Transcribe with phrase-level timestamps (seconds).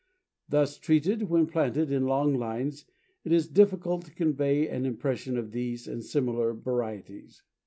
[0.49, 2.85] Thus treated, when planted in long lines,
[3.23, 7.43] it is difficult to convey an impression of these and similar varieties."